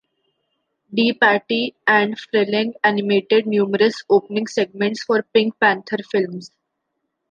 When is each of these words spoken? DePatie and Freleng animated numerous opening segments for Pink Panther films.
DePatie 0.91 1.75
and 1.85 2.17
Freleng 2.17 2.73
animated 2.83 3.45
numerous 3.45 4.01
opening 4.09 4.47
segments 4.47 5.03
for 5.03 5.21
Pink 5.31 5.53
Panther 5.59 5.97
films. 6.11 6.49